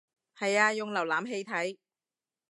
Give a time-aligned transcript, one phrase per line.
[0.35, 1.77] 係啊用瀏覽器睇